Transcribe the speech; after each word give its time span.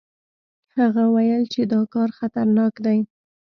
هغه 0.77 1.03
ویل 1.13 1.43
چې 1.53 1.61
دا 1.73 1.81
کار 1.93 2.09
خطرناک 2.19 2.73
دی. 2.85 2.99